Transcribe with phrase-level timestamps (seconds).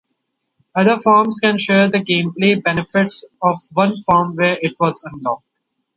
[0.73, 5.45] Other Forms can share the gameplay benefits of one Form when it was unlocked.